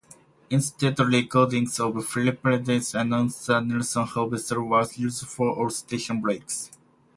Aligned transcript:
Instead, 0.49 0.97
recordings 0.97 1.79
of 1.79 2.03
Philadelphia 2.07 2.81
announcer 3.01 3.61
Nelson 3.61 4.03
Hobdell 4.07 4.67
were 4.67 4.87
used 4.95 5.27
for 5.27 5.55
all 5.55 5.69
station 5.69 6.21
breaks. 6.21 6.71